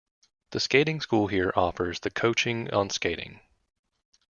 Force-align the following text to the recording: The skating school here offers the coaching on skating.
The 0.49 0.59
skating 0.59 0.99
school 0.99 1.27
here 1.27 1.53
offers 1.55 1.99
the 1.99 2.09
coaching 2.09 2.73
on 2.73 2.89
skating. 2.89 3.39